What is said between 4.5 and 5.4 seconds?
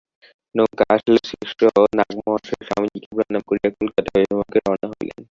রওনা হইলেন।